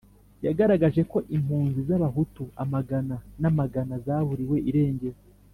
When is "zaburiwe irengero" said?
4.05-5.19